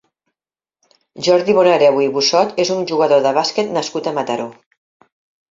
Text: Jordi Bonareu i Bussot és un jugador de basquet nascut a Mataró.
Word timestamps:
Jordi 1.27 1.55
Bonareu 1.57 1.99
i 2.05 2.07
Bussot 2.15 2.57
és 2.65 2.73
un 2.77 2.81
jugador 2.93 3.23
de 3.27 3.35
basquet 3.39 3.71
nascut 3.77 4.11
a 4.11 4.17
Mataró. 4.19 4.51